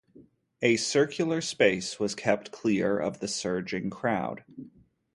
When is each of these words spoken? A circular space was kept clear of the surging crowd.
A 0.63 0.77
circular 0.77 1.41
space 1.41 1.99
was 1.99 2.15
kept 2.15 2.51
clear 2.51 2.97
of 2.97 3.19
the 3.19 3.27
surging 3.27 3.91
crowd. 3.91 4.43